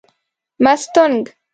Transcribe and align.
مستونگ 0.65 1.23